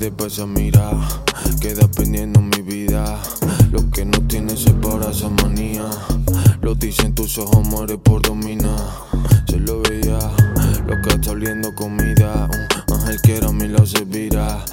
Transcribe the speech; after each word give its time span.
esa 0.00 0.46
mira, 0.46 0.90
queda 1.60 1.86
pendiendo 1.88 2.40
mi 2.40 2.62
vida. 2.62 3.20
Lo 3.70 3.90
que 3.90 4.06
no 4.06 4.18
tiene 4.26 4.56
se 4.56 4.70
para 4.72 5.10
esa 5.10 5.28
manía. 5.28 5.84
Lo 6.62 6.74
dicen 6.74 7.14
tus 7.14 7.36
ojos, 7.36 7.66
muere 7.66 7.98
por 7.98 8.22
domina. 8.22 8.74
Se 9.46 9.58
lo 9.58 9.82
veía, 9.82 10.18
lo 10.86 11.02
que 11.02 11.14
está 11.14 11.32
oliendo 11.32 11.74
comida. 11.74 12.48
Un 12.88 12.94
ángel 12.94 13.20
que 13.20 13.36
era 13.36 13.48
a 13.48 13.52
mi 13.52 13.68
lado 13.68 13.84
se 13.84 14.04
vira. 14.04 14.64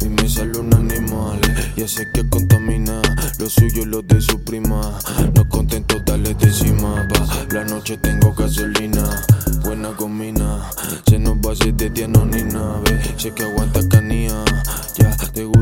Mi 0.00 0.10
mesa 0.10 0.44
luna 0.44 0.76
animal, 0.76 1.40
ya 1.76 1.88
sé 1.88 2.06
que 2.14 2.28
contamina. 2.28 3.02
Lo 3.40 3.50
suyo 3.50 3.84
lo 3.84 4.00
de 4.02 4.20
su 4.20 4.44
prima. 4.44 4.96
No 5.34 5.48
contento, 5.48 5.98
darle 6.06 6.34
de 6.34 6.46
encima. 6.46 7.08
Pa' 7.08 7.46
la 7.52 7.64
noche 7.64 7.96
tengo 7.96 8.32
gasolina, 8.32 9.24
buena 9.64 9.88
gomina. 9.90 10.70
Se 11.08 11.18
nos 11.18 11.34
va 11.38 11.50
a 11.50 11.52
hacer 11.52 11.74
de 11.74 12.06
no 12.06 12.24
ni 12.26 12.42
nave. 12.44 13.00
Sé 13.16 13.32
que 13.32 13.42
aguanta 13.42 13.80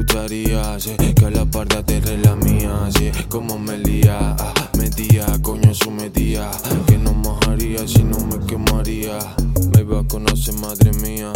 ya 0.01 0.07
te 0.07 0.17
gustaría. 0.17 0.81
Sé 0.81 0.97
que 0.97 1.25
a 1.25 1.31
la 1.31 1.45
parda 1.45 1.83
te 1.83 2.01
la 2.19 2.37
mía. 2.37 2.89
Sé 2.91 3.13
como 3.29 3.59
me 3.59 3.79
lía, 3.79 4.37
ah, 4.39 4.55
metía, 4.79 5.27
coño, 5.43 5.75
su 5.75 5.91
metía. 5.91 6.51
Que 6.87 6.99
no 6.99 7.13
mojaría 7.13 7.87
si 7.87 8.03
no 8.05 8.19
me 8.27 8.45
quemaría. 8.47 9.19
Me 9.73 9.81
iba 9.81 10.01
a 10.01 10.05
conocer, 10.05 10.55
madre 10.55 10.93
mía. 11.03 11.33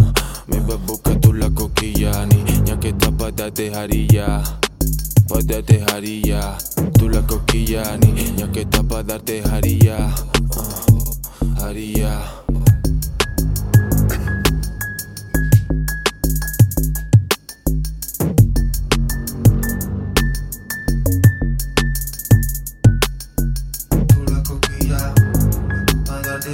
Me 0.47 0.57
iba 0.57 0.75
a 0.75 0.79
buscar 0.79 1.21
tú 1.21 1.33
la 1.33 1.51
coquilla. 1.51 2.27
Niña 2.27 2.79
que 2.81 2.89
está 2.91 3.11
para 3.11 3.33
darte 3.33 3.71
jarilla. 3.71 4.43
Pa' 5.29 5.41
darte 5.43 5.83
jarilla, 5.89 6.59
tú 6.99 7.09
la 7.09 7.27
coquilla, 7.27 7.97
niña 7.97 8.53
que 8.53 8.61
está 8.61 8.83
pa' 8.83 9.03
darte 9.03 9.43
jarilla, 9.43 10.15
jarilla. 11.57 12.21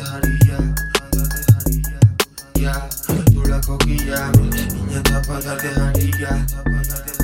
dejaría, 0.00 0.58
la 1.12 1.22
dejaría. 1.28 2.00
Ya, 2.54 2.88
tú 3.32 3.44
la 3.46 3.60
coquilla, 3.60 4.30
niña 4.32 5.02
tapa 5.02 5.40
la 5.40 5.56
dejaría, 5.56 6.46
tapa 6.46 6.70
la 6.70 6.82
dejaría. 6.82 7.19